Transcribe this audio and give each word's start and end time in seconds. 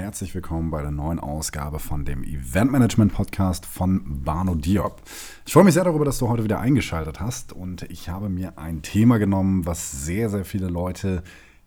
herzlich 0.00 0.34
willkommen 0.34 0.70
bei 0.70 0.80
der 0.80 0.90
neuen 0.90 1.18
Ausgabe 1.18 1.78
von 1.78 2.06
dem 2.06 2.24
Event 2.24 2.72
Management 2.72 3.12
Podcast 3.12 3.66
von 3.66 4.24
Barno 4.24 4.54
Diop. 4.54 5.02
Ich 5.44 5.52
freue 5.52 5.64
mich 5.64 5.74
sehr 5.74 5.84
darüber, 5.84 6.06
dass 6.06 6.18
du 6.18 6.28
heute 6.28 6.42
wieder 6.42 6.58
eingeschaltet 6.58 7.20
hast 7.20 7.52
und 7.52 7.82
ich 7.82 8.08
habe 8.08 8.30
mir 8.30 8.56
ein 8.56 8.80
Thema 8.80 9.18
genommen, 9.18 9.66
was 9.66 9.92
sehr, 9.92 10.30
sehr 10.30 10.46
viele 10.46 10.68
Leute 10.68 11.22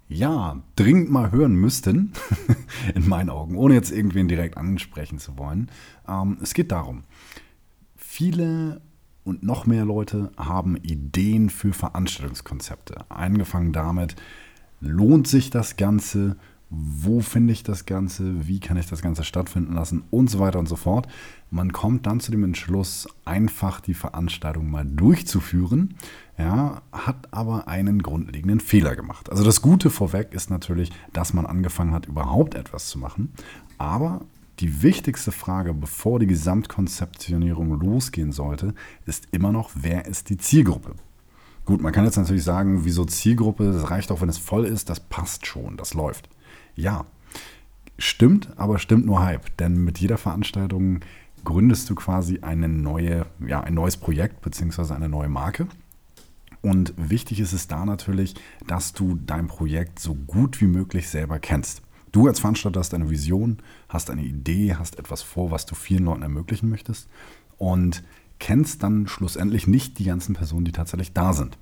ja, 0.10 0.60
dringend 0.76 1.12
mal 1.12 1.32
hören 1.32 1.54
müssten, 1.54 2.14
in 2.96 3.08
meinen 3.08 3.30
Augen, 3.30 3.56
ohne 3.56 3.76
jetzt 3.76 3.92
irgendwen 3.92 4.28
direkt 4.28 4.58
ansprechen 4.58 5.20
zu 5.20 5.38
wollen. 5.38 5.70
Ähm, 6.08 6.40
es 6.42 6.56
geht 6.56 6.72
darum, 6.72 7.04
viele 7.96 8.82
und 9.24 9.44
noch 9.44 9.68
mehr 9.68 9.86
Leute 9.86 10.32
haben 10.38 10.76
Ideen 10.78 11.52
für 11.52 11.72
Veranstaltungskonzepte. 11.72 13.06
Angefangen 13.10 13.74
damit, 13.74 14.16
lohnt 14.80 15.28
sich 15.28 15.52
das 15.52 15.78
Ganze? 15.78 16.36
Wo 16.76 17.20
finde 17.20 17.54
ich 17.54 17.62
das 17.62 17.86
Ganze? 17.86 18.48
Wie 18.48 18.60
kann 18.60 18.78
ich 18.78 18.88
das 18.88 19.04
Ganze 19.04 19.24
stattfinden 19.24 19.74
lassen? 19.74 20.04
Und 20.10 20.32
so 20.32 20.40
weiter 20.40 20.58
und 20.58 20.68
so 20.68 20.76
fort. 20.76 21.08
Man 21.52 21.72
kommt 21.72 22.08
dann 22.08 22.20
zu 22.20 22.32
dem 22.32 22.44
Entschluss, 22.44 23.08
einfach 23.26 23.80
die 23.80 23.94
Veranstaltung 23.94 24.72
mal 24.72 24.84
durchzuführen, 24.84 25.94
ja, 26.36 26.82
hat 26.92 27.32
aber 27.32 27.68
einen 27.68 28.02
grundlegenden 28.02 28.60
Fehler 28.60 28.96
gemacht. 28.96 29.30
Also 29.30 29.44
das 29.44 29.62
Gute 29.62 29.92
vorweg 29.92 30.34
ist 30.34 30.50
natürlich, 30.50 30.92
dass 31.12 31.34
man 31.34 31.46
angefangen 31.46 31.94
hat, 31.94 32.08
überhaupt 32.08 32.56
etwas 32.56 32.88
zu 32.88 32.98
machen. 32.98 33.34
Aber 33.78 34.22
die 34.60 34.82
wichtigste 34.82 35.32
Frage, 35.32 35.76
bevor 35.76 36.18
die 36.18 36.28
Gesamtkonzeptionierung 36.28 37.80
losgehen 37.80 38.32
sollte, 38.32 38.74
ist 39.06 39.28
immer 39.32 39.52
noch, 39.52 39.70
wer 39.76 40.08
ist 40.08 40.30
die 40.30 40.38
Zielgruppe? 40.38 40.96
Gut, 41.66 41.82
man 41.82 41.94
kann 41.94 42.06
jetzt 42.06 42.18
natürlich 42.18 42.44
sagen, 42.44 42.84
wieso 42.84 43.06
Zielgruppe, 43.06 43.72
das 43.72 43.92
reicht 43.92 44.12
auch, 44.12 44.22
wenn 44.22 44.30
es 44.30 44.40
voll 44.40 44.66
ist, 44.66 44.90
das 44.90 45.00
passt 45.00 45.46
schon, 45.46 45.78
das 45.78 45.94
läuft. 45.94 46.30
Ja, 46.76 47.06
stimmt, 47.98 48.50
aber 48.58 48.80
stimmt 48.80 49.06
nur 49.06 49.22
halb, 49.22 49.56
denn 49.58 49.84
mit 49.84 50.00
jeder 50.00 50.18
Veranstaltung 50.18 51.02
gründest 51.44 51.90
du 51.90 51.96
quasi 51.96 52.40
eine 52.42 52.68
neue, 52.68 53.26
ja, 53.46 53.62
ein 53.62 53.74
neues 53.74 53.98
Projekt 53.98 54.42
bzw. 54.42 54.94
eine 54.94 55.10
neue 55.10 55.30
Marke. 55.30 55.68
Und 56.62 56.94
wichtig 56.96 57.42
ist 57.42 57.52
es 57.52 57.68
da 57.68 57.86
natürlich, 57.86 58.36
dass 58.68 58.94
du 58.94 59.20
dein 59.26 59.48
Projekt 59.48 60.00
so 60.00 60.16
gut 60.16 60.62
wie 60.62 60.68
möglich 60.68 61.10
selber 61.10 61.38
kennst. 61.40 61.82
Du 62.14 62.28
als 62.28 62.40
Veranstalter 62.40 62.80
hast 62.80 62.94
eine 62.94 63.10
Vision, 63.10 63.58
hast 63.90 64.10
eine 64.10 64.24
Idee, 64.24 64.76
hast 64.76 64.98
etwas 64.98 65.22
vor, 65.22 65.52
was 65.52 65.66
du 65.66 65.76
vielen 65.76 66.06
Leuten 66.06 66.22
ermöglichen 66.22 66.70
möchtest 66.70 67.10
und 67.58 68.04
kennst 68.40 68.84
dann 68.84 69.08
schlussendlich 69.08 69.68
nicht 69.68 70.00
die 70.00 70.06
ganzen 70.06 70.36
Personen, 70.36 70.66
die 70.66 70.72
tatsächlich 70.72 71.12
da 71.12 71.34
sind 71.34 71.58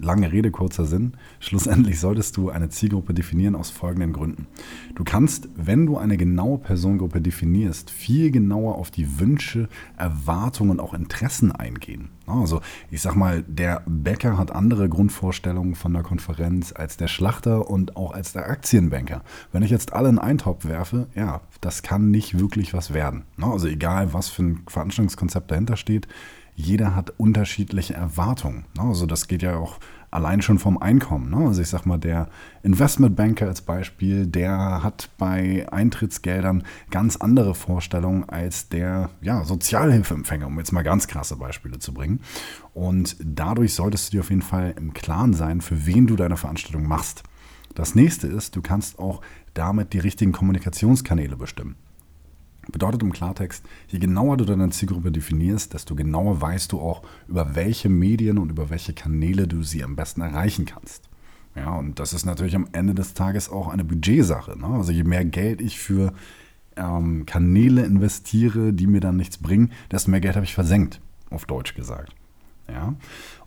lange 0.00 0.32
Rede, 0.32 0.50
kurzer 0.50 0.84
Sinn. 0.84 1.12
Schlussendlich 1.38 2.00
solltest 2.00 2.36
du 2.36 2.50
eine 2.50 2.68
Zielgruppe 2.68 3.14
definieren 3.14 3.54
aus 3.54 3.70
folgenden 3.70 4.12
Gründen. 4.12 4.46
Du 4.94 5.04
kannst, 5.04 5.48
wenn 5.56 5.86
du 5.86 5.98
eine 5.98 6.16
genaue 6.16 6.58
Personengruppe 6.58 7.20
definierst, 7.20 7.90
viel 7.90 8.30
genauer 8.30 8.76
auf 8.76 8.90
die 8.90 9.20
Wünsche, 9.20 9.68
Erwartungen 9.96 10.70
und 10.70 10.80
auch 10.80 10.94
Interessen 10.94 11.52
eingehen. 11.52 12.08
Also, 12.26 12.60
ich 12.90 13.02
sag 13.02 13.16
mal, 13.16 13.42
der 13.42 13.82
Bäcker 13.86 14.38
hat 14.38 14.52
andere 14.52 14.88
Grundvorstellungen 14.88 15.74
von 15.74 15.92
der 15.92 16.02
Konferenz 16.02 16.72
als 16.72 16.96
der 16.96 17.08
Schlachter 17.08 17.68
und 17.68 17.96
auch 17.96 18.12
als 18.12 18.32
der 18.32 18.48
Aktienbanker. 18.48 19.22
Wenn 19.52 19.62
ich 19.62 19.70
jetzt 19.70 19.92
alle 19.92 20.08
in 20.08 20.18
einen 20.18 20.38
Topf 20.38 20.64
werfe, 20.64 21.08
ja, 21.14 21.40
das 21.60 21.82
kann 21.82 22.10
nicht 22.10 22.38
wirklich 22.38 22.72
was 22.72 22.94
werden. 22.94 23.24
Also, 23.40 23.66
egal, 23.66 24.12
was 24.14 24.28
für 24.28 24.42
ein 24.42 24.62
Veranstaltungskonzept 24.68 25.50
dahinter 25.50 25.76
steht, 25.76 26.06
jeder 26.60 26.94
hat 26.94 27.12
unterschiedliche 27.16 27.94
Erwartungen. 27.94 28.64
Ne? 28.76 28.82
Also 28.82 29.06
das 29.06 29.26
geht 29.28 29.42
ja 29.42 29.56
auch 29.56 29.78
allein 30.10 30.42
schon 30.42 30.58
vom 30.58 30.78
Einkommen. 30.78 31.30
Ne? 31.30 31.46
Also 31.46 31.62
ich 31.62 31.68
sag 31.68 31.86
mal, 31.86 31.98
der 31.98 32.28
Investmentbanker 32.62 33.46
als 33.46 33.62
Beispiel, 33.62 34.26
der 34.26 34.82
hat 34.82 35.10
bei 35.18 35.66
Eintrittsgeldern 35.70 36.64
ganz 36.90 37.16
andere 37.16 37.54
Vorstellungen 37.54 38.28
als 38.28 38.68
der 38.68 39.10
ja, 39.22 39.44
Sozialhilfeempfänger, 39.44 40.46
um 40.46 40.58
jetzt 40.58 40.72
mal 40.72 40.82
ganz 40.82 41.06
krasse 41.08 41.36
Beispiele 41.36 41.78
zu 41.78 41.94
bringen. 41.94 42.20
Und 42.74 43.16
dadurch 43.20 43.74
solltest 43.74 44.08
du 44.08 44.16
dir 44.16 44.20
auf 44.20 44.30
jeden 44.30 44.42
Fall 44.42 44.74
im 44.76 44.92
Klaren 44.94 45.32
sein, 45.32 45.60
für 45.60 45.86
wen 45.86 46.06
du 46.06 46.16
deine 46.16 46.36
Veranstaltung 46.36 46.86
machst. 46.86 47.22
Das 47.74 47.94
nächste 47.94 48.26
ist, 48.26 48.56
du 48.56 48.62
kannst 48.62 48.98
auch 48.98 49.20
damit 49.54 49.92
die 49.92 50.00
richtigen 50.00 50.32
Kommunikationskanäle 50.32 51.36
bestimmen. 51.36 51.76
Bedeutet 52.72 53.02
im 53.02 53.12
Klartext, 53.12 53.64
je 53.88 53.98
genauer 53.98 54.36
du 54.36 54.44
deine 54.44 54.70
Zielgruppe 54.70 55.12
definierst, 55.12 55.74
desto 55.74 55.94
genauer 55.94 56.40
weißt 56.40 56.72
du 56.72 56.80
auch, 56.80 57.02
über 57.28 57.54
welche 57.54 57.88
Medien 57.88 58.38
und 58.38 58.50
über 58.50 58.70
welche 58.70 58.92
Kanäle 58.92 59.48
du 59.48 59.62
sie 59.62 59.82
am 59.82 59.96
besten 59.96 60.20
erreichen 60.20 60.66
kannst. 60.66 61.08
Ja, 61.56 61.76
und 61.76 61.98
das 61.98 62.12
ist 62.12 62.24
natürlich 62.24 62.54
am 62.54 62.68
Ende 62.72 62.94
des 62.94 63.14
Tages 63.14 63.48
auch 63.48 63.68
eine 63.68 63.84
Budgetsache. 63.84 64.56
Ne? 64.58 64.66
Also 64.66 64.92
je 64.92 65.04
mehr 65.04 65.24
Geld 65.24 65.60
ich 65.60 65.78
für 65.78 66.12
ähm, 66.76 67.26
Kanäle 67.26 67.84
investiere, 67.84 68.72
die 68.72 68.86
mir 68.86 69.00
dann 69.00 69.16
nichts 69.16 69.38
bringen, 69.38 69.72
desto 69.90 70.10
mehr 70.10 70.20
Geld 70.20 70.36
habe 70.36 70.44
ich 70.44 70.54
versenkt, 70.54 71.00
auf 71.30 71.46
Deutsch 71.46 71.74
gesagt. 71.74 72.14
Ja? 72.68 72.94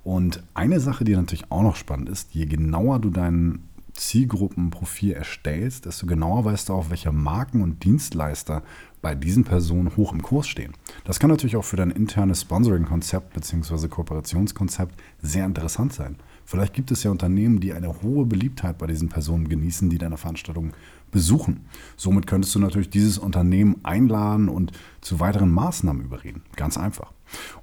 Und 0.04 0.44
eine 0.54 0.80
Sache, 0.80 1.06
die 1.06 1.16
natürlich 1.16 1.50
auch 1.50 1.64
noch 1.64 1.78
spannend 1.78 2.10
ist, 2.10 2.34
je 2.34 2.46
genauer 2.46 3.00
du 3.00 3.10
deinen 3.10 3.70
Zielgruppenprofil 3.94 5.14
erstellst, 5.14 5.86
desto 5.86 6.06
genauer 6.06 6.46
weißt 6.46 6.70
du 6.70 6.74
auch, 6.74 6.90
welche 6.90 7.12
Marken 7.12 7.62
und 7.62 7.84
Dienstleister 7.84 8.64
bei 9.02 9.16
diesen 9.16 9.44
Personen 9.44 9.96
hoch 9.98 10.14
im 10.14 10.24
Kurs 10.24 10.48
stehen. 10.48 10.74
Das 11.04 11.20
kann 11.20 11.30
natürlich 11.30 11.58
auch 11.58 11.66
für 11.66 11.76
dein 11.76 11.92
internes 11.92 12.42
Sponsoring-Konzept 12.42 13.34
bzw. 13.34 13.88
Kooperationskonzept 13.90 15.00
sehr 15.22 15.46
interessant 15.46 15.94
sein. 15.94 16.16
Vielleicht 16.46 16.74
gibt 16.74 16.92
es 16.92 17.04
ja 17.04 17.12
Unternehmen, 17.12 17.60
die 17.60 17.74
eine 17.74 18.02
hohe 18.02 18.26
Beliebtheit 18.26 18.78
bei 18.78 18.88
diesen 18.88 19.10
Personen 19.10 19.50
genießen, 19.50 19.90
die 19.90 19.98
deine 19.98 20.18
Veranstaltung 20.18 20.72
besuchen. 21.14 21.66
Somit 21.96 22.28
könntest 22.28 22.54
du 22.56 22.60
natürlich 22.60 22.90
dieses 22.90 23.18
Unternehmen 23.18 23.78
einladen 23.84 24.50
und 24.50 24.74
zu 25.00 25.22
weiteren 25.22 25.52
Maßnahmen 25.52 26.04
überreden. 26.04 26.42
Ganz 26.58 26.78
einfach. 26.78 27.14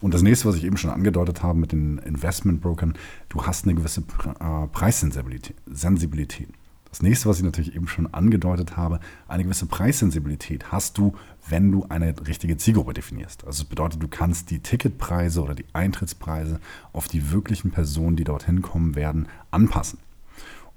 Und 0.01 0.15
das 0.15 0.23
nächste, 0.23 0.49
was 0.49 0.57
ich 0.57 0.65
eben 0.65 0.79
schon 0.79 0.91
angedeutet 0.91 1.43
habe 1.43 1.59
mit 1.59 1.73
den 1.73 1.99
Investmentbrokern, 1.99 2.95
du 3.29 3.45
hast 3.45 3.67
eine 3.67 3.75
gewisse 3.75 4.01
äh, 4.01 4.67
Preissensibilität. 4.69 6.49
Das 6.91 7.03
nächste, 7.03 7.29
was 7.29 7.39
ich 7.39 7.45
natürlich 7.45 7.77
eben 7.77 7.87
schon 7.87 8.13
angedeutet 8.13 8.77
habe, 8.77 8.99
eine 9.29 9.45
gewisse 9.45 9.67
Preissensibilität 9.67 10.73
hast 10.73 10.99
du, 10.99 11.15
wenn 11.49 11.71
du 11.71 11.87
eine 11.89 12.15
richtige 12.27 12.57
Zielgruppe 12.57 12.95
definierst. 12.95 13.45
Also 13.45 13.63
das 13.63 13.69
bedeutet, 13.69 14.03
du 14.03 14.09
kannst 14.09 14.51
die 14.51 14.59
Ticketpreise 14.59 15.41
oder 15.41 15.55
die 15.55 15.67
Eintrittspreise 15.73 16.59
auf 16.93 17.07
die 17.07 17.31
wirklichen 17.31 17.71
Personen, 17.71 18.17
die 18.17 18.25
dorthin 18.25 18.61
kommen 18.61 18.97
werden, 18.97 19.29
anpassen. 19.53 20.01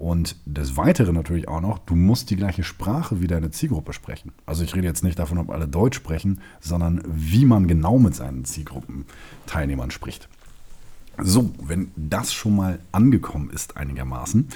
Und 0.04 0.36
des 0.46 0.76
Weiteren 0.76 1.16
natürlich 1.16 1.48
auch 1.48 1.62
noch, 1.62 1.80
du 1.80 1.96
musst 1.96 2.30
die 2.30 2.36
gleiche 2.36 2.66
Sprache 2.66 3.22
wie 3.22 3.28
deine 3.28 3.52
Zielgruppe 3.52 3.94
sprechen. 3.94 4.34
Also 4.46 4.66
ich 4.66 4.76
rede 4.76 4.86
jetzt 4.86 5.02
nicht 5.02 5.18
davon, 5.18 5.38
ob 5.38 5.50
alle 5.50 5.66
Deutsch 5.66 5.96
sprechen, 5.96 6.42
sondern 6.60 7.02
wie 7.06 7.46
man 7.46 7.70
genau 7.70 7.98
mit 8.00 8.14
seinen 8.14 8.44
Zielgruppenteilnehmern 8.44 9.92
spricht. 9.92 10.28
So, 11.22 11.54
wenn 11.64 11.92
das 11.96 12.34
schon 12.34 12.54
mal 12.54 12.80
angekommen 12.92 13.50
ist 13.50 13.78
einigermaßen, 13.78 14.50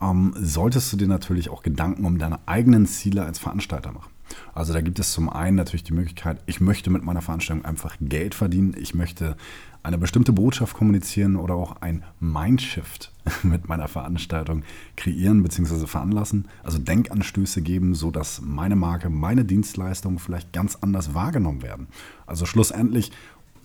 ähm, 0.00 0.32
solltest 0.38 0.90
du 0.94 0.96
dir 0.96 1.08
natürlich 1.08 1.50
auch 1.50 1.62
Gedanken 1.62 2.06
um 2.06 2.16
deine 2.16 2.38
eigenen 2.48 2.86
Ziele 2.86 3.26
als 3.26 3.38
Veranstalter 3.38 3.92
machen. 3.92 4.13
Also 4.54 4.72
da 4.72 4.80
gibt 4.80 4.98
es 4.98 5.12
zum 5.12 5.28
einen 5.28 5.56
natürlich 5.56 5.84
die 5.84 5.92
Möglichkeit, 5.92 6.38
ich 6.46 6.60
möchte 6.60 6.90
mit 6.90 7.04
meiner 7.04 7.22
Veranstaltung 7.22 7.64
einfach 7.64 7.96
Geld 8.00 8.34
verdienen, 8.34 8.74
ich 8.78 8.94
möchte 8.94 9.36
eine 9.84 9.98
bestimmte 9.98 10.32
Botschaft 10.32 10.74
kommunizieren 10.74 11.36
oder 11.36 11.54
auch 11.54 11.82
ein 11.82 12.04
Mindshift 12.18 13.12
mit 13.42 13.68
meiner 13.68 13.86
Veranstaltung 13.86 14.62
kreieren 14.96 15.42
bzw. 15.42 15.86
veranlassen. 15.86 16.48
Also 16.62 16.78
Denkanstöße 16.78 17.60
geben, 17.60 17.94
sodass 17.94 18.40
meine 18.40 18.76
Marke, 18.76 19.10
meine 19.10 19.44
Dienstleistungen 19.44 20.18
vielleicht 20.18 20.52
ganz 20.54 20.76
anders 20.76 21.12
wahrgenommen 21.12 21.62
werden. 21.62 21.88
Also 22.26 22.46
schlussendlich 22.46 23.12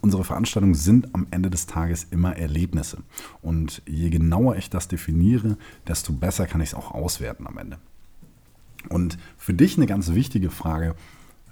unsere 0.02 0.24
Veranstaltungen 0.24 0.76
sind 0.76 1.14
am 1.16 1.28
Ende 1.32 1.50
des 1.50 1.68
Tages 1.68 2.08
immer 2.12 2.36
Erlebnisse. 2.36 2.98
Und 3.42 3.82
je 3.86 4.10
genauer 4.10 4.58
ich 4.58 4.70
das 4.70 4.88
definiere, 4.88 5.58
desto 5.88 6.14
besser 6.14 6.48
kann 6.48 6.62
ich 6.62 6.70
es 6.70 6.76
auch 6.76 6.92
auswerten 6.92 7.48
am 7.48 7.58
Ende. 7.58 7.78
Und 8.88 9.18
für 9.38 9.54
dich 9.54 9.78
eine 9.78 9.88
ganz 9.88 10.14
wichtige 10.14 10.50
Frage, 10.50 10.96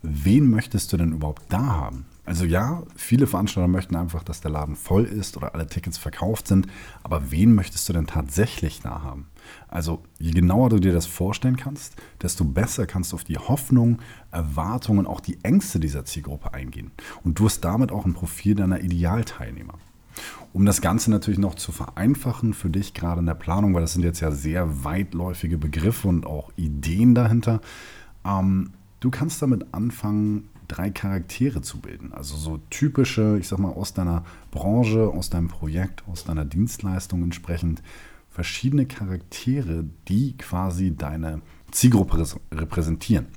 wen 0.02 0.50
möchtest 0.50 0.94
du 0.94 0.98
denn 0.98 1.12
überhaupt 1.12 1.44
da 1.50 1.66
haben? 1.66 2.06
Also 2.28 2.44
ja, 2.44 2.84
viele 2.98 3.26
Veranstalter 3.26 3.70
möchten 3.70 3.96
einfach, 3.96 4.22
dass 4.22 4.42
der 4.42 4.52
Laden 4.52 4.76
voll 4.76 5.06
ist 5.06 5.38
oder 5.38 5.56
alle 5.56 5.66
Tickets 5.66 5.98
verkauft 5.98 6.48
sind, 6.48 6.68
aber 7.02 7.32
wen 7.32 7.56
möchtest 7.56 7.88
du 7.88 7.94
denn 7.94 8.06
tatsächlich 8.06 8.82
da 8.82 9.02
haben? 9.02 9.28
Also 9.70 10.04
je 10.20 10.32
genauer 10.32 10.70
du 10.70 10.80
dir 10.80 10.92
das 10.92 11.06
vorstellen 11.06 11.56
kannst, 11.56 11.96
desto 12.22 12.44
besser 12.44 12.86
kannst 12.86 13.14
du 13.14 13.16
auf 13.16 13.24
die 13.24 13.38
Hoffnung, 13.38 14.00
Erwartungen, 14.30 15.08
auch 15.08 15.22
die 15.22 15.42
Ängste 15.44 15.80
dieser 15.80 16.04
Zielgruppe 16.04 16.54
eingehen. 16.54 16.92
Und 17.24 17.40
du 17.40 17.46
hast 17.46 17.62
damit 17.62 17.94
auch 17.94 18.06
ein 18.06 18.14
Profil 18.14 18.56
deiner 18.56 18.82
Idealteilnehmer. 18.82 19.76
Um 20.54 20.66
das 20.66 20.82
Ganze 20.82 21.12
natürlich 21.12 21.40
noch 21.40 21.56
zu 21.56 21.72
vereinfachen 21.72 22.54
für 22.54 22.70
dich 22.70 22.94
gerade 22.94 23.20
in 23.20 23.26
der 23.26 23.36
Planung, 23.36 23.74
weil 23.74 23.82
das 23.82 23.94
sind 23.94 24.04
jetzt 24.04 24.20
ja 24.20 24.32
sehr 24.32 24.84
weitläufige 24.84 25.58
Begriffe 25.58 26.08
und 26.08 26.26
auch 26.26 26.52
Ideen 26.56 27.16
dahinter. 27.16 27.62
Ähm, 28.26 28.72
du 29.00 29.12
kannst 29.12 29.42
damit 29.42 29.74
anfangen, 29.74 30.50
drei 30.68 30.90
Charaktere 30.90 31.62
zu 31.62 31.80
bilden. 31.80 32.14
Also 32.14 32.36
so 32.36 32.60
typische, 32.70 33.38
ich 33.40 33.48
sag 33.48 33.60
mal, 33.60 33.72
aus 33.72 33.94
deiner 33.94 34.24
Branche, 34.52 35.08
aus 35.08 35.30
deinem 35.30 35.48
Projekt, 35.48 36.04
aus 36.08 36.24
deiner 36.24 36.46
Dienstleistung 36.46 37.24
entsprechend 37.24 37.82
verschiedene 38.30 38.86
Charaktere, 38.86 39.86
die 40.08 40.38
quasi 40.38 40.96
deine 40.96 41.42
Zielgruppe 41.72 42.24
repräsentieren. 42.52 43.28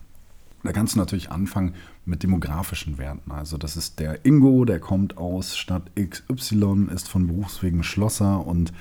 Da 0.63 0.73
kannst 0.73 0.95
du 0.95 0.99
natürlich 0.99 1.31
anfangen 1.31 1.75
mit 2.05 2.23
demografischen 2.23 2.99
Werten. 2.99 3.31
Also 3.31 3.57
das 3.57 3.77
ist 3.77 3.99
der 3.99 4.25
Ingo, 4.25 4.65
der 4.65 4.79
kommt 4.79 5.17
aus 5.17 5.57
Stadt 5.57 5.91
XY, 5.97 6.89
ist 6.93 7.09
von 7.09 7.27
Berufswegen 7.27 7.83
Schlosser 7.83 8.47
und 8.47 8.73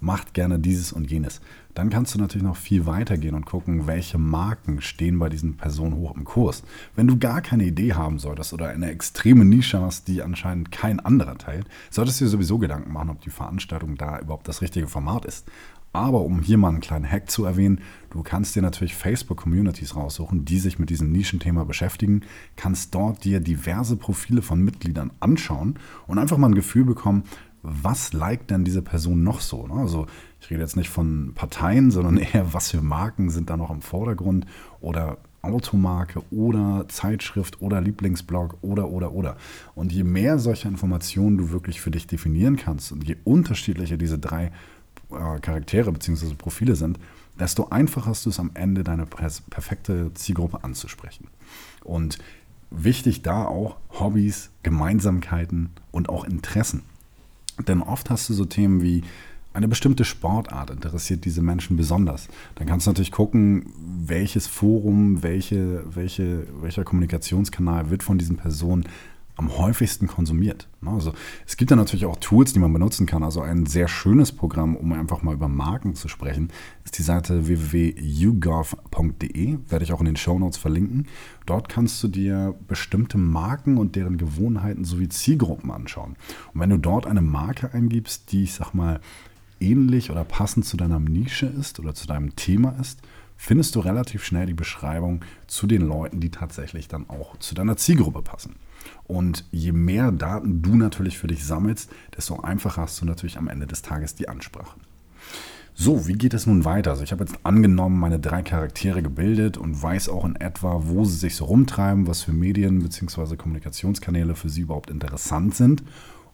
macht 0.00 0.34
gerne 0.34 0.58
dieses 0.58 0.92
und 0.92 1.10
jenes. 1.10 1.40
Dann 1.74 1.90
kannst 1.90 2.14
du 2.14 2.20
natürlich 2.20 2.46
noch 2.46 2.56
viel 2.56 2.86
weiter 2.86 3.16
gehen 3.16 3.34
und 3.34 3.46
gucken, 3.46 3.86
welche 3.86 4.18
Marken 4.18 4.80
stehen 4.80 5.18
bei 5.18 5.28
diesen 5.28 5.56
Personen 5.56 5.96
hoch 5.96 6.14
im 6.14 6.24
Kurs. 6.24 6.62
Wenn 6.94 7.08
du 7.08 7.18
gar 7.18 7.40
keine 7.40 7.64
Idee 7.64 7.94
haben 7.94 8.18
solltest 8.18 8.52
oder 8.52 8.68
eine 8.68 8.90
extreme 8.90 9.44
Nische 9.44 9.80
hast, 9.80 10.06
die 10.06 10.22
anscheinend 10.22 10.70
kein 10.70 11.00
anderer 11.00 11.36
teilt, 11.36 11.66
solltest 11.90 12.20
du 12.20 12.26
dir 12.26 12.30
sowieso 12.30 12.58
Gedanken 12.58 12.92
machen, 12.92 13.10
ob 13.10 13.20
die 13.22 13.30
Veranstaltung 13.30 13.96
da 13.96 14.20
überhaupt 14.20 14.46
das 14.46 14.62
richtige 14.62 14.86
Format 14.86 15.24
ist. 15.24 15.48
Aber 15.94 16.22
um 16.22 16.42
hier 16.42 16.58
mal 16.58 16.70
einen 16.70 16.80
kleinen 16.80 17.08
Hack 17.08 17.30
zu 17.30 17.44
erwähnen, 17.44 17.80
du 18.10 18.24
kannst 18.24 18.56
dir 18.56 18.62
natürlich 18.62 18.96
Facebook-Communities 18.96 19.94
raussuchen, 19.94 20.44
die 20.44 20.58
sich 20.58 20.80
mit 20.80 20.90
diesem 20.90 21.12
Nischenthema 21.12 21.62
beschäftigen, 21.62 22.22
kannst 22.56 22.96
dort 22.96 23.22
dir 23.22 23.38
diverse 23.38 23.96
Profile 23.96 24.42
von 24.42 24.60
Mitgliedern 24.60 25.12
anschauen 25.20 25.78
und 26.08 26.18
einfach 26.18 26.36
mal 26.36 26.48
ein 26.48 26.56
Gefühl 26.56 26.84
bekommen, 26.84 27.22
was 27.62 28.12
liked 28.12 28.50
denn 28.50 28.64
diese 28.64 28.82
Person 28.82 29.22
noch 29.22 29.40
so? 29.40 29.68
Ne? 29.68 29.74
Also 29.74 30.06
ich 30.40 30.50
rede 30.50 30.62
jetzt 30.62 30.76
nicht 30.76 30.90
von 30.90 31.32
Parteien, 31.36 31.92
sondern 31.92 32.16
eher, 32.34 32.52
was 32.52 32.72
für 32.72 32.82
Marken 32.82 33.30
sind 33.30 33.48
da 33.48 33.56
noch 33.56 33.70
im 33.70 33.80
Vordergrund 33.80 34.46
oder 34.80 35.18
Automarke 35.42 36.22
oder 36.32 36.86
Zeitschrift 36.88 37.62
oder 37.62 37.80
Lieblingsblog 37.80 38.58
oder 38.62 38.88
oder 38.88 39.12
oder. 39.12 39.36
Und 39.76 39.92
je 39.92 40.02
mehr 40.02 40.40
solcher 40.40 40.68
Informationen 40.68 41.38
du 41.38 41.50
wirklich 41.52 41.80
für 41.80 41.92
dich 41.92 42.08
definieren 42.08 42.56
kannst 42.56 42.90
und 42.90 43.04
je 43.04 43.16
unterschiedlicher 43.22 43.96
diese 43.96 44.18
drei 44.18 44.50
äh, 45.14 45.40
Charaktere 45.40 45.92
bzw. 45.92 46.34
Profile 46.34 46.76
sind, 46.76 46.98
desto 47.38 47.68
einfacher 47.68 48.10
hast 48.10 48.26
du 48.26 48.30
es 48.30 48.38
am 48.38 48.50
Ende, 48.54 48.84
deine 48.84 49.06
perfekte 49.06 50.12
Zielgruppe 50.14 50.62
anzusprechen. 50.62 51.28
Und 51.82 52.18
wichtig 52.70 53.22
da 53.22 53.44
auch 53.44 53.76
Hobbys, 53.90 54.50
Gemeinsamkeiten 54.62 55.70
und 55.90 56.08
auch 56.08 56.24
Interessen. 56.24 56.82
Denn 57.66 57.82
oft 57.82 58.10
hast 58.10 58.28
du 58.28 58.34
so 58.34 58.44
Themen 58.44 58.82
wie 58.82 59.04
eine 59.52 59.68
bestimmte 59.68 60.04
Sportart 60.04 60.70
interessiert 60.70 61.24
diese 61.24 61.40
Menschen 61.40 61.76
besonders. 61.76 62.26
Dann 62.56 62.66
kannst 62.66 62.86
du 62.86 62.90
natürlich 62.90 63.12
gucken, 63.12 63.66
welches 64.04 64.48
Forum, 64.48 65.22
welche, 65.22 65.84
welche, 65.94 66.48
welcher 66.60 66.82
Kommunikationskanal 66.82 67.88
wird 67.88 68.02
von 68.02 68.18
diesen 68.18 68.36
Personen 68.36 68.84
am 69.36 69.56
häufigsten 69.58 70.06
konsumiert. 70.06 70.68
Ne? 70.80 70.90
Also 70.90 71.12
es 71.46 71.56
gibt 71.56 71.70
da 71.70 71.76
natürlich 71.76 72.06
auch 72.06 72.16
Tools, 72.16 72.52
die 72.52 72.58
man 72.60 72.72
benutzen 72.72 73.06
kann. 73.06 73.22
Also 73.22 73.40
ein 73.40 73.66
sehr 73.66 73.86
schönes 73.88 74.32
Programm, 74.32 74.74
um 74.76 74.92
einfach 74.92 75.22
mal 75.22 75.34
über 75.34 75.48
Marken 75.48 75.94
zu 75.94 76.08
sprechen, 76.08 76.50
ist 76.84 76.98
die 76.98 77.02
Seite 77.02 77.46
www.yougov.de, 77.48 79.58
werde 79.68 79.84
ich 79.84 79.92
auch 79.92 80.00
in 80.00 80.06
den 80.06 80.16
Show 80.16 80.38
Notes 80.38 80.58
verlinken. 80.58 81.08
Dort 81.46 81.68
kannst 81.68 82.00
du 82.02 82.08
dir 82.08 82.54
bestimmte 82.68 83.18
Marken 83.18 83.76
und 83.76 83.96
deren 83.96 84.16
Gewohnheiten 84.18 84.84
sowie 84.84 85.08
Zielgruppen 85.08 85.72
anschauen. 85.72 86.14
Und 86.52 86.60
wenn 86.60 86.70
du 86.70 86.78
dort 86.78 87.06
eine 87.06 87.22
Marke 87.22 87.74
eingibst, 87.74 88.30
die 88.30 88.44
ich 88.44 88.54
sag 88.54 88.72
mal 88.72 89.00
ähnlich 89.60 90.10
oder 90.10 90.24
passend 90.24 90.66
zu 90.66 90.76
deiner 90.76 90.98
Nische 91.00 91.46
ist 91.46 91.80
oder 91.80 91.94
zu 91.94 92.06
deinem 92.06 92.36
Thema 92.36 92.76
ist, 92.80 93.00
findest 93.36 93.74
du 93.74 93.80
relativ 93.80 94.24
schnell 94.24 94.46
die 94.46 94.54
Beschreibung 94.54 95.24
zu 95.46 95.66
den 95.66 95.82
Leuten, 95.82 96.20
die 96.20 96.30
tatsächlich 96.30 96.88
dann 96.88 97.08
auch 97.08 97.36
zu 97.38 97.54
deiner 97.54 97.76
Zielgruppe 97.76 98.22
passen. 98.22 98.56
Und 99.04 99.44
je 99.50 99.72
mehr 99.72 100.12
Daten 100.12 100.62
du 100.62 100.76
natürlich 100.76 101.18
für 101.18 101.26
dich 101.26 101.44
sammelst, 101.44 101.90
desto 102.16 102.40
einfacher 102.40 102.82
hast 102.82 103.00
du 103.00 103.04
natürlich 103.04 103.38
am 103.38 103.48
Ende 103.48 103.66
des 103.66 103.82
Tages 103.82 104.14
die 104.14 104.28
Ansprache. 104.28 104.78
So, 105.76 106.06
wie 106.06 106.12
geht 106.12 106.34
es 106.34 106.46
nun 106.46 106.64
weiter? 106.64 106.92
Also 106.92 107.02
ich 107.02 107.10
habe 107.10 107.24
jetzt 107.24 107.36
angenommen 107.42 107.98
meine 107.98 108.20
drei 108.20 108.42
Charaktere 108.42 109.02
gebildet 109.02 109.58
und 109.58 109.82
weiß 109.82 110.08
auch 110.08 110.24
in 110.24 110.36
etwa, 110.36 110.82
wo 110.84 111.04
sie 111.04 111.16
sich 111.16 111.34
so 111.34 111.46
rumtreiben, 111.46 112.06
was 112.06 112.22
für 112.22 112.32
Medien 112.32 112.80
bzw. 112.80 113.34
Kommunikationskanäle 113.34 114.36
für 114.36 114.48
sie 114.48 114.60
überhaupt 114.60 114.88
interessant 114.88 115.56
sind 115.56 115.82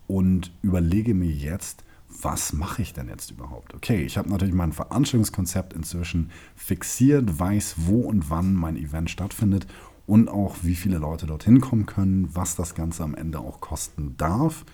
und 0.06 0.52
überlege 0.60 1.14
mir 1.14 1.30
jetzt, 1.30 1.84
was 2.22 2.52
mache 2.52 2.82
ich 2.82 2.92
denn 2.92 3.08
jetzt 3.08 3.30
überhaupt? 3.30 3.74
Okay, 3.74 4.02
ich 4.02 4.18
habe 4.18 4.28
natürlich 4.28 4.54
mein 4.54 4.72
Veranstaltungskonzept 4.72 5.72
inzwischen 5.72 6.30
fixiert, 6.56 7.38
weiß, 7.38 7.74
wo 7.78 8.00
und 8.00 8.30
wann 8.30 8.54
mein 8.54 8.76
Event 8.76 9.10
stattfindet 9.10 9.66
und 10.06 10.28
auch 10.28 10.56
wie 10.62 10.74
viele 10.74 10.98
Leute 10.98 11.26
dorthin 11.26 11.60
kommen 11.60 11.86
können, 11.86 12.28
was 12.34 12.56
das 12.56 12.74
Ganze 12.74 13.04
am 13.04 13.14
Ende 13.14 13.38
auch 13.38 13.60
kosten 13.60 14.16
darf. 14.16 14.64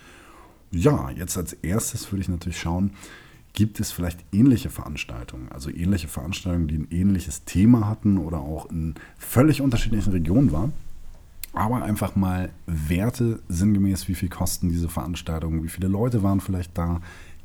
Ja, 0.71 1.11
jetzt 1.11 1.37
als 1.37 1.53
erstes 1.53 2.11
würde 2.11 2.23
ich 2.23 2.29
natürlich 2.29 2.59
schauen, 2.59 2.93
gibt 3.53 3.81
es 3.81 3.91
vielleicht 3.91 4.25
ähnliche 4.33 4.71
Veranstaltungen, 4.71 5.51
also 5.51 5.71
ähnliche 5.71 6.09
Veranstaltungen, 6.09 6.69
die 6.69 6.79
ein 6.79 6.89
ähnliches 6.91 7.45
Thema 7.45 7.87
hatten 7.87 8.19
oder 8.19 8.41
auch 8.41 8.71
in 8.71 8.95
völlig 9.19 9.61
unterschiedlichen 9.63 10.13
Regionen 10.13 10.53
waren. 10.53 10.73
Aber 11.57 11.83
einfach 11.83 12.15
mal 12.17 12.51
Werte 12.67 13.41
sinngemäß, 13.49 14.09
wie 14.09 14.15
viel 14.15 14.29
kosten 14.29 14.69
diese 14.69 14.91
Veranstaltungen, 14.91 15.65
wie 15.65 15.71
viele 15.71 15.89
Leute 15.89 16.23
waren 16.23 16.41
vielleicht 16.41 16.77
da, 16.77 17.01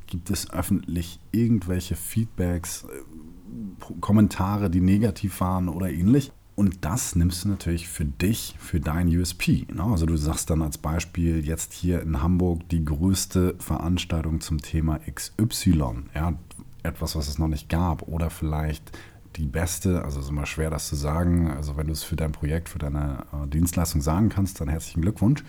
gibt 0.06 0.28
es 0.28 0.50
öffentlich 0.50 1.18
irgendwelche 1.32 1.96
Feedbacks, 1.96 2.84
äh, 2.84 3.94
Kommentare, 4.00 4.68
die 4.68 4.82
negativ 4.82 5.40
waren 5.40 5.70
oder 5.70 5.90
ähnlich. 5.90 6.30
Und 6.54 6.84
das 6.84 7.16
nimmst 7.16 7.44
du 7.44 7.48
natürlich 7.48 7.88
für 7.88 8.04
dich, 8.04 8.54
für 8.58 8.80
dein 8.80 9.08
USP. 9.08 9.66
Ne? 9.72 9.82
Also 9.82 10.04
du 10.04 10.18
sagst 10.18 10.50
dann 10.50 10.60
als 10.60 10.76
Beispiel 10.76 11.42
jetzt 11.46 11.72
hier 11.72 12.02
in 12.02 12.22
Hamburg 12.22 12.68
die 12.68 12.84
größte 12.84 13.54
Veranstaltung 13.60 14.42
zum 14.42 14.60
Thema 14.60 15.00
XY. 15.10 16.04
Ja, 16.14 16.34
etwas, 16.82 17.16
was 17.16 17.28
es 17.28 17.38
noch 17.38 17.48
nicht 17.48 17.70
gab. 17.70 18.02
Oder 18.02 18.28
vielleicht 18.28 18.92
die 19.36 19.46
beste, 19.46 20.04
also 20.04 20.20
ist 20.20 20.28
immer 20.28 20.46
schwer, 20.46 20.70
das 20.70 20.88
zu 20.88 20.96
sagen. 20.96 21.50
Also 21.50 21.76
wenn 21.76 21.86
du 21.86 21.92
es 21.92 22.02
für 22.02 22.16
dein 22.16 22.32
Projekt, 22.32 22.68
für 22.68 22.78
deine 22.78 23.24
äh, 23.32 23.46
Dienstleistung 23.48 24.00
sagen 24.00 24.28
kannst, 24.28 24.60
dann 24.60 24.68
herzlichen 24.68 25.02
Glückwunsch. 25.02 25.42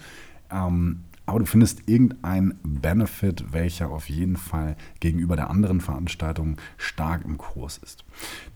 Ähm, 0.52 1.04
aber 1.26 1.40
du 1.40 1.46
findest 1.46 1.88
irgendein 1.88 2.60
Benefit, 2.64 3.54
welcher 3.54 3.92
auf 3.92 4.10
jeden 4.10 4.36
Fall 4.36 4.76
gegenüber 5.00 5.38
der 5.38 5.50
anderen 5.50 5.80
Veranstaltung 5.80 6.58
stark 6.78 7.24
im 7.24 7.38
Kurs 7.38 7.78
ist. 7.78 8.04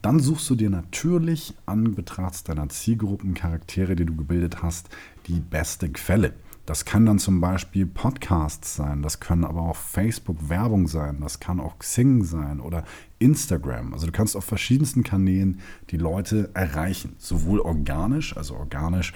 Dann 0.02 0.20
suchst 0.20 0.50
du 0.50 0.56
dir 0.56 0.70
natürlich 0.70 1.54
an 1.66 1.96
Betracht 1.96 2.50
deiner 2.50 2.68
Zielgruppencharaktere, 2.68 3.96
die 3.96 4.06
du 4.06 4.16
gebildet 4.16 4.64
hast, 4.64 4.90
die 5.28 5.40
beste 5.40 5.90
Quelle. 5.90 6.34
Das 6.68 6.84
kann 6.84 7.06
dann 7.06 7.18
zum 7.18 7.40
Beispiel 7.40 7.86
Podcasts 7.86 8.76
sein, 8.76 9.02
das 9.02 9.22
können 9.22 9.46
aber 9.46 9.62
auch 9.62 9.78
Facebook-Werbung 9.78 10.90
sein, 10.90 11.22
das 11.22 11.40
kann 11.40 11.62
auch 11.62 11.80
Xing 11.80 12.26
sein 12.26 12.60
oder 12.60 12.84
Instagram. 13.20 13.94
Also 13.94 14.06
du 14.06 14.12
kannst 14.12 14.36
auf 14.36 14.44
verschiedensten 14.44 15.02
Kanälen 15.02 15.62
die 15.92 15.98
Leute 15.98 16.50
erreichen, 16.54 17.16
sowohl 17.20 17.62
organisch, 17.62 18.36
also 18.36 18.58
organisch 18.58 19.14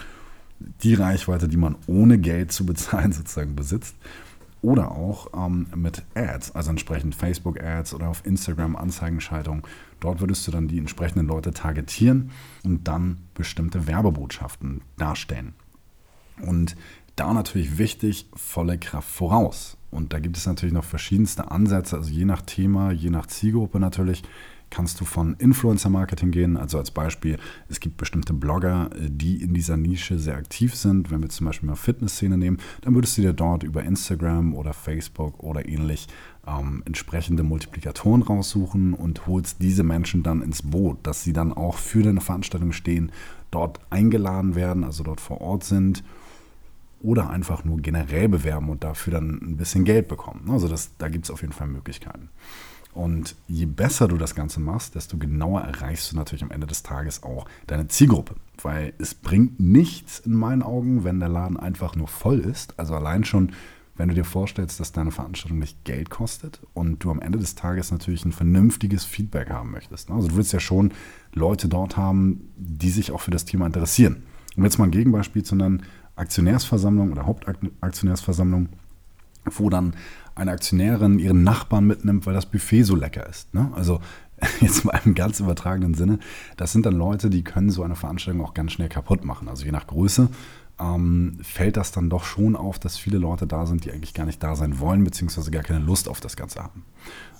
die 0.81 0.93
Reichweite, 0.93 1.49
die 1.49 1.57
man 1.57 1.75
ohne 1.87 2.17
Geld 2.19 2.53
zu 2.53 2.65
bezahlen 2.65 3.11
sozusagen 3.11 3.53
besitzt. 3.53 3.97
Oder 4.61 4.91
auch 4.91 5.27
ähm, 5.35 5.67
mit 5.75 6.03
Ads, 6.15 6.55
also 6.55 6.69
entsprechend 6.69 7.15
Facebook-Ads 7.15 7.95
oder 7.95 8.07
auf 8.07 8.25
Instagram 8.25 8.77
Anzeigenschaltung. 8.77 9.67
Dort 9.99 10.21
würdest 10.21 10.47
du 10.47 10.51
dann 10.51 10.69
die 10.69 10.77
entsprechenden 10.77 11.27
Leute 11.27 11.51
targetieren 11.51 12.31
und 12.63 12.87
dann 12.87 13.17
bestimmte 13.33 13.87
Werbebotschaften 13.87 14.83
darstellen. 14.97 15.53
Und 16.41 16.75
da 17.15 17.33
natürlich 17.33 17.77
wichtig, 17.77 18.27
volle 18.35 18.77
Kraft 18.77 19.09
voraus. 19.09 19.77
Und 19.89 20.13
da 20.13 20.19
gibt 20.19 20.37
es 20.37 20.45
natürlich 20.45 20.73
noch 20.73 20.85
verschiedenste 20.85 21.51
Ansätze, 21.51 21.97
also 21.97 22.09
je 22.09 22.25
nach 22.25 22.41
Thema, 22.41 22.91
je 22.91 23.09
nach 23.09 23.27
Zielgruppe 23.27 23.79
natürlich 23.79 24.23
kannst 24.71 24.99
du 24.99 25.05
von 25.05 25.35
Influencer-Marketing 25.35 26.31
gehen. 26.31 26.57
Also 26.57 26.79
als 26.79 26.89
Beispiel, 26.89 27.37
es 27.69 27.79
gibt 27.79 27.97
bestimmte 27.97 28.33
Blogger, 28.33 28.89
äh, 28.95 29.09
die 29.09 29.41
in 29.41 29.53
dieser 29.53 29.77
Nische 29.77 30.17
sehr 30.17 30.37
aktiv 30.37 30.75
sind. 30.75 31.11
Wenn 31.11 31.21
wir 31.21 31.29
zum 31.29 31.45
Beispiel 31.45 31.69
mal 31.69 31.75
Fitnessszene 31.75 32.37
nehmen, 32.37 32.57
dann 32.81 32.95
würdest 32.95 33.17
du 33.17 33.21
dir 33.21 33.33
dort 33.33 33.61
über 33.61 33.83
Instagram 33.83 34.55
oder 34.55 34.73
Facebook 34.73 35.43
oder 35.43 35.67
ähnlich 35.67 36.07
ähm, 36.47 36.81
entsprechende 36.85 37.43
Multiplikatoren 37.43 38.23
raussuchen 38.23 38.93
und 38.95 39.27
holst 39.27 39.61
diese 39.61 39.83
Menschen 39.83 40.23
dann 40.23 40.41
ins 40.41 40.63
Boot, 40.63 40.99
dass 41.03 41.23
sie 41.23 41.33
dann 41.33 41.53
auch 41.53 41.77
für 41.77 42.01
deine 42.01 42.21
Veranstaltung 42.21 42.71
stehen, 42.71 43.11
dort 43.51 43.81
eingeladen 43.89 44.55
werden, 44.55 44.83
also 44.83 45.03
dort 45.03 45.19
vor 45.19 45.41
Ort 45.41 45.65
sind 45.65 46.03
oder 47.03 47.29
einfach 47.29 47.63
nur 47.63 47.77
generell 47.77 48.29
bewerben 48.29 48.69
und 48.69 48.83
dafür 48.83 49.13
dann 49.13 49.39
ein 49.41 49.57
bisschen 49.57 49.83
Geld 49.83 50.07
bekommen. 50.07 50.49
Also 50.49 50.67
das, 50.67 50.91
da 50.97 51.09
gibt 51.09 51.25
es 51.25 51.31
auf 51.31 51.41
jeden 51.41 51.53
Fall 51.53 51.67
Möglichkeiten. 51.67 52.29
Und 52.93 53.35
je 53.47 53.65
besser 53.65 54.07
du 54.07 54.17
das 54.17 54.35
Ganze 54.35 54.59
machst, 54.59 54.95
desto 54.95 55.17
genauer 55.17 55.61
erreichst 55.61 56.11
du 56.11 56.15
natürlich 56.15 56.43
am 56.43 56.51
Ende 56.51 56.67
des 56.67 56.83
Tages 56.83 57.23
auch 57.23 57.45
deine 57.67 57.87
Zielgruppe. 57.87 58.35
Weil 58.61 58.93
es 58.97 59.13
bringt 59.13 59.59
nichts 59.59 60.19
in 60.19 60.33
meinen 60.33 60.61
Augen, 60.61 61.03
wenn 61.03 61.19
der 61.19 61.29
Laden 61.29 61.57
einfach 61.57 61.95
nur 61.95 62.07
voll 62.07 62.39
ist. 62.39 62.77
Also 62.77 62.93
allein 62.93 63.23
schon, 63.23 63.53
wenn 63.95 64.09
du 64.09 64.15
dir 64.15 64.25
vorstellst, 64.25 64.79
dass 64.79 64.91
deine 64.91 65.11
Veranstaltung 65.11 65.59
nicht 65.59 65.85
Geld 65.85 66.09
kostet 66.09 66.59
und 66.73 67.03
du 67.03 67.11
am 67.11 67.21
Ende 67.21 67.39
des 67.39 67.55
Tages 67.55 67.91
natürlich 67.91 68.25
ein 68.25 68.33
vernünftiges 68.33 69.05
Feedback 69.05 69.49
haben 69.49 69.71
möchtest. 69.71 70.11
Also 70.11 70.27
du 70.27 70.35
willst 70.35 70.51
ja 70.51 70.59
schon 70.59 70.91
Leute 71.33 71.69
dort 71.69 71.95
haben, 71.95 72.51
die 72.57 72.89
sich 72.89 73.11
auch 73.11 73.21
für 73.21 73.31
das 73.31 73.45
Thema 73.45 73.67
interessieren. 73.67 74.23
Um 74.57 74.65
jetzt 74.65 74.79
mal 74.79 74.85
ein 74.85 74.91
Gegenbeispiel 74.91 75.43
zu 75.43 75.55
nennen, 75.55 75.83
Aktionärsversammlung 76.21 77.11
oder 77.11 77.25
Hauptaktionärsversammlung, 77.25 78.69
wo 79.45 79.69
dann 79.69 79.95
eine 80.35 80.51
Aktionärin 80.51 81.19
ihren 81.19 81.43
Nachbarn 81.43 81.85
mitnimmt, 81.85 82.25
weil 82.25 82.33
das 82.33 82.45
Buffet 82.45 82.83
so 82.83 82.95
lecker 82.95 83.27
ist. 83.27 83.53
Ne? 83.53 83.71
Also 83.73 83.99
jetzt 84.61 84.85
mal 84.85 84.99
im 85.03 85.13
ganz 85.13 85.39
übertragenen 85.39 85.93
Sinne, 85.93 86.19
das 86.57 86.71
sind 86.71 86.85
dann 86.85 86.95
Leute, 86.95 87.29
die 87.29 87.43
können 87.43 87.69
so 87.69 87.83
eine 87.83 87.95
Veranstaltung 87.95 88.43
auch 88.43 88.53
ganz 88.53 88.71
schnell 88.71 88.89
kaputt 88.89 89.25
machen. 89.25 89.49
Also 89.49 89.65
je 89.65 89.71
nach 89.71 89.87
Größe 89.87 90.29
ähm, 90.79 91.37
fällt 91.41 91.77
das 91.77 91.91
dann 91.91 92.09
doch 92.09 92.23
schon 92.23 92.55
auf, 92.55 92.79
dass 92.79 92.97
viele 92.97 93.17
Leute 93.17 93.47
da 93.47 93.65
sind, 93.65 93.85
die 93.85 93.91
eigentlich 93.91 94.13
gar 94.13 94.25
nicht 94.25 94.41
da 94.41 94.55
sein 94.55 94.79
wollen, 94.79 95.03
beziehungsweise 95.03 95.51
gar 95.51 95.63
keine 95.63 95.79
Lust 95.79 96.07
auf 96.07 96.19
das 96.19 96.35
Ganze 96.35 96.63
haben. 96.63 96.83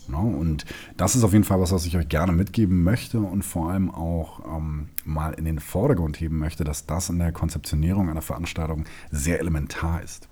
No, 0.08 0.22
und 0.22 0.66
das 0.98 1.16
ist 1.16 1.24
auf 1.24 1.32
jeden 1.32 1.46
Fall 1.46 1.62
was, 1.62 1.72
was 1.72 1.86
ich 1.86 1.96
euch 1.96 2.10
gerne 2.10 2.32
mitgeben 2.32 2.84
möchte 2.84 3.20
und 3.20 3.44
vor 3.44 3.70
allem 3.70 3.90
auch 3.92 4.58
ähm, 4.58 4.90
mal 5.06 5.34
in 5.34 5.46
den 5.46 5.60
Vordergrund 5.60 6.20
heben 6.20 6.38
möchte, 6.38 6.64
dass 6.64 6.86
das 6.86 7.10
in 7.10 7.20
der 7.20 7.32
Konzeptionierung 7.32 8.10
einer 8.10 8.22
Veranstaltung 8.22 8.86
sehr 9.12 9.40
elementar 9.40 10.02
ist. 10.02 10.28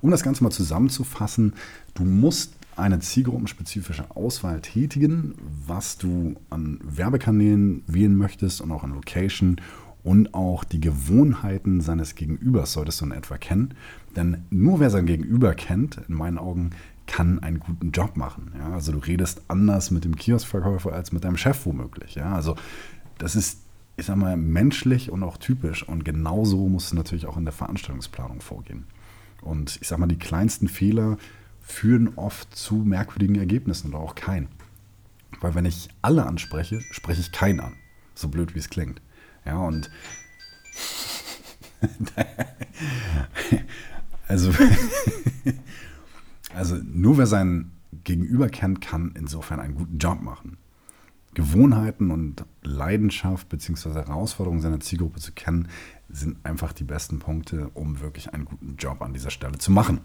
Um 0.00 0.10
das 0.10 0.22
Ganze 0.22 0.42
mal 0.44 0.50
zusammenzufassen, 0.50 1.52
du 1.94 2.04
musst 2.04 2.54
eine 2.76 3.00
zielgruppenspezifische 3.00 4.04
Auswahl 4.14 4.60
tätigen, 4.60 5.34
was 5.66 5.98
du 5.98 6.36
an 6.48 6.78
Werbekanälen 6.82 7.82
wählen 7.86 8.16
möchtest 8.16 8.60
und 8.60 8.70
auch 8.70 8.84
an 8.84 8.94
Location 8.94 9.60
und 10.02 10.34
auch 10.34 10.64
die 10.64 10.80
Gewohnheiten 10.80 11.80
seines 11.80 12.14
Gegenübers 12.14 12.72
solltest 12.72 13.00
du 13.00 13.06
in 13.06 13.12
etwa 13.12 13.36
kennen. 13.36 13.74
Denn 14.16 14.44
nur 14.50 14.80
wer 14.80 14.90
sein 14.90 15.06
Gegenüber 15.06 15.54
kennt, 15.54 15.98
in 16.08 16.14
meinen 16.14 16.38
Augen, 16.38 16.70
kann 17.06 17.40
einen 17.40 17.58
guten 17.58 17.90
Job 17.90 18.16
machen. 18.16 18.52
Ja? 18.56 18.72
Also 18.72 18.92
du 18.92 18.98
redest 18.98 19.42
anders 19.48 19.90
mit 19.90 20.04
dem 20.04 20.14
Kioskverkäufer 20.14 20.92
als 20.92 21.10
mit 21.10 21.24
deinem 21.24 21.36
Chef 21.36 21.66
womöglich. 21.66 22.14
Ja? 22.14 22.34
Also 22.34 22.54
das 23.16 23.34
ist, 23.34 23.62
ich 23.96 24.06
sag 24.06 24.16
mal, 24.16 24.36
menschlich 24.36 25.10
und 25.10 25.22
auch 25.22 25.38
typisch. 25.38 25.82
Und 25.82 26.04
genauso 26.04 26.68
muss 26.68 26.86
es 26.86 26.94
natürlich 26.94 27.26
auch 27.26 27.36
in 27.36 27.44
der 27.44 27.52
Veranstaltungsplanung 27.52 28.40
vorgehen. 28.40 28.84
Und 29.42 29.78
ich 29.80 29.88
sag 29.88 29.98
mal, 29.98 30.06
die 30.06 30.18
kleinsten 30.18 30.68
Fehler 30.68 31.18
führen 31.60 32.12
oft 32.16 32.54
zu 32.54 32.76
merkwürdigen 32.76 33.36
Ergebnissen 33.36 33.88
oder 33.88 33.98
auch 33.98 34.14
keinen. 34.14 34.48
Weil 35.40 35.54
wenn 35.54 35.64
ich 35.64 35.88
alle 36.02 36.26
anspreche, 36.26 36.80
spreche 36.90 37.20
ich 37.20 37.32
keinen 37.32 37.60
an. 37.60 37.74
So 38.14 38.28
blöd 38.28 38.54
wie 38.54 38.58
es 38.58 38.70
klingt. 38.70 39.00
Ja, 39.44 39.58
und 39.58 39.90
also, 44.28 44.52
also 46.54 46.76
nur 46.76 47.18
wer 47.18 47.26
sein 47.26 47.72
Gegenüber 48.04 48.48
kennt, 48.48 48.80
kann 48.80 49.14
insofern 49.16 49.60
einen 49.60 49.74
guten 49.74 49.98
Job 49.98 50.20
machen. 50.20 50.58
Gewohnheiten 51.34 52.10
und 52.10 52.44
Leidenschaft 52.62 53.48
bzw. 53.48 53.92
Herausforderungen 53.92 54.60
seiner 54.60 54.80
Zielgruppe 54.80 55.20
zu 55.20 55.32
kennen, 55.32 55.68
sind 56.08 56.44
einfach 56.44 56.72
die 56.72 56.84
besten 56.84 57.18
Punkte, 57.18 57.70
um 57.74 58.00
wirklich 58.00 58.32
einen 58.32 58.44
guten 58.44 58.76
Job 58.76 59.02
an 59.02 59.12
dieser 59.12 59.30
Stelle 59.30 59.58
zu 59.58 59.70
machen. 59.70 60.00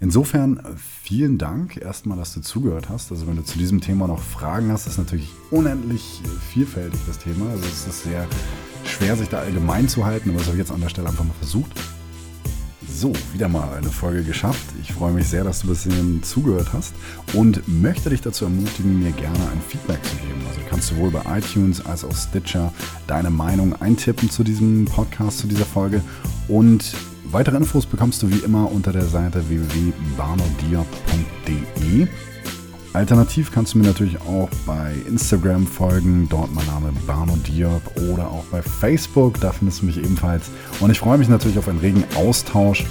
Insofern 0.00 0.58
äh, 0.58 0.62
vielen 0.76 1.38
Dank 1.38 1.76
erstmal, 1.76 2.16
dass 2.16 2.34
du 2.34 2.40
zugehört 2.40 2.88
hast. 2.88 3.10
Also 3.10 3.26
wenn 3.26 3.36
du 3.36 3.44
zu 3.44 3.58
diesem 3.58 3.80
Thema 3.80 4.06
noch 4.06 4.20
Fragen 4.20 4.72
hast, 4.72 4.86
ist 4.86 4.98
natürlich 4.98 5.30
unendlich 5.50 6.20
vielfältig 6.52 7.00
das 7.06 7.18
Thema. 7.18 7.50
Also 7.50 7.64
es 7.66 7.86
ist 7.86 8.04
sehr 8.04 8.26
schwer, 8.84 9.16
sich 9.16 9.28
da 9.28 9.40
allgemein 9.40 9.88
zu 9.88 10.04
halten, 10.04 10.30
aber 10.30 10.38
das 10.38 10.48
habe 10.48 10.56
ich 10.56 10.60
jetzt 10.60 10.72
an 10.72 10.80
der 10.80 10.88
Stelle 10.88 11.08
einfach 11.08 11.24
mal 11.24 11.34
versucht. 11.34 11.72
So, 13.00 13.12
wieder 13.32 13.48
mal 13.48 13.72
eine 13.72 13.88
Folge 13.88 14.22
geschafft. 14.22 14.60
Ich 14.82 14.92
freue 14.92 15.12
mich 15.12 15.26
sehr, 15.26 15.42
dass 15.42 15.62
du 15.62 15.68
bis 15.68 15.84
hierhin 15.84 16.22
zugehört 16.22 16.74
hast 16.74 16.92
und 17.32 17.66
möchte 17.66 18.10
dich 18.10 18.20
dazu 18.20 18.44
ermutigen, 18.44 19.02
mir 19.02 19.12
gerne 19.12 19.38
ein 19.38 19.62
Feedback 19.66 20.04
zu 20.04 20.16
geben. 20.16 20.44
Also 20.46 20.60
kannst 20.68 20.90
du 20.90 20.96
sowohl 20.96 21.10
bei 21.10 21.38
iTunes 21.38 21.82
als 21.86 22.04
auch 22.04 22.14
Stitcher 22.14 22.74
deine 23.06 23.30
Meinung 23.30 23.74
eintippen 23.80 24.28
zu 24.28 24.44
diesem 24.44 24.84
Podcast, 24.84 25.38
zu 25.38 25.46
dieser 25.46 25.64
Folge 25.64 26.02
und 26.46 26.92
Weitere 27.32 27.56
Infos 27.56 27.86
bekommst 27.86 28.22
du 28.22 28.30
wie 28.30 28.40
immer 28.40 28.70
unter 28.70 28.92
der 28.92 29.06
Seite 29.06 29.48
www.barnodiop.de. 29.48 32.06
Alternativ 32.92 33.52
kannst 33.52 33.74
du 33.74 33.78
mir 33.78 33.86
natürlich 33.86 34.20
auch 34.22 34.48
bei 34.66 34.94
Instagram 35.06 35.66
folgen, 35.66 36.28
dort 36.28 36.52
mein 36.52 36.66
Name 36.66 36.92
Barno 37.06 37.36
Diop 37.36 37.82
oder 38.10 38.28
auch 38.28 38.44
bei 38.50 38.62
Facebook, 38.62 39.40
da 39.40 39.52
findest 39.52 39.82
du 39.82 39.86
mich 39.86 39.98
ebenfalls. 39.98 40.50
Und 40.80 40.90
ich 40.90 40.98
freue 40.98 41.16
mich 41.16 41.28
natürlich 41.28 41.58
auf 41.58 41.68
einen 41.68 41.78
regen 41.78 42.04
Austausch 42.16 42.84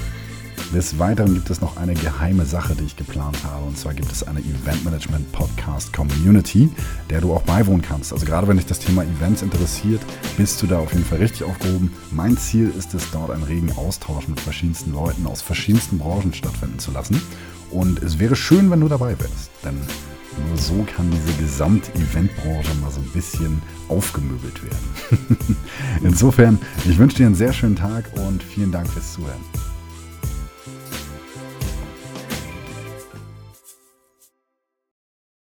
des 0.74 1.00
Weiteren 1.00 1.34
gibt 1.34 1.50
es 1.50 1.62
noch 1.62 1.78
eine 1.78 1.96
geheime 1.96 2.46
Sache, 2.46 2.76
die 2.76 2.84
ich 2.84 2.96
geplant 2.96 3.38
habe. 3.44 3.66
Und 3.66 3.76
zwar 3.76 3.96
gibt 3.96 4.12
es 4.12 4.22
eine 4.22 4.40
Event 4.40 4.86
Management 4.86 5.32
Podcast 5.32 5.92
Community, 5.92 6.70
der 7.10 7.22
du 7.22 7.34
auch 7.34 7.42
beiwohnen 7.42 7.82
kannst. 7.82 8.14
Also 8.14 8.26
gerade 8.26 8.48
wenn 8.48 8.58
dich 8.58 8.68
das 8.68 8.78
Thema 8.78 9.04
Events 9.04 9.42
interessiert, 9.42 10.02
bist 10.38 10.62
du 10.62 10.68
da 10.68 10.78
auf 10.78 10.94
jeden 10.94 11.06
Fall 11.06 11.18
richtig 11.18 11.44
aufgehoben. 11.44 11.92
Mein 12.12 12.38
Ziel 12.38 12.72
ist 12.78 12.94
es, 12.94 13.10
dort 13.12 13.32
einen 13.32 13.44
regen 13.44 13.72
Austausch 13.78 14.28
mit 14.28 14.40
verschiedensten 14.40 14.94
Leuten 14.94 15.26
aus 15.26 15.42
verschiedensten 15.42 15.98
Branchen 15.98 16.34
stattfinden 16.34 16.78
zu 16.78 16.92
lassen. 16.92 17.20
Und 17.72 18.02
es 18.04 18.20
wäre 18.20 18.36
schön, 18.36 18.72
wenn 18.72 18.82
du 18.82 18.88
dabei 18.88 19.18
wärst. 19.20 19.52
Denn 19.64 19.76
nur 20.48 20.58
so 20.58 20.86
kann 20.96 21.10
diese 21.12 21.38
Gesamt-Eventbranche 21.38 22.74
mal 22.82 22.92
so 22.92 23.00
ein 23.02 23.10
bisschen 23.12 23.62
aufgemöbelt 23.88 24.64
werden. 24.64 25.58
Insofern, 26.04 26.60
ich 26.86 26.98
wünsche 26.98 27.18
dir 27.18 27.26
einen 27.26 27.36
sehr 27.36 27.54
schönen 27.54 27.76
Tag 27.76 28.06
und 28.28 28.42
vielen 28.44 28.72
Dank 28.72 28.88
fürs 28.88 29.14
Zuhören. 29.14 29.42